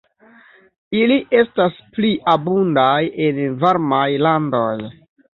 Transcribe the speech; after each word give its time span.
Ili 0.99 1.17
estas 1.39 1.75
pli 1.97 2.09
abundaj 2.33 3.01
en 3.27 3.37
varmaj 3.65 4.07
landoj. 4.29 4.79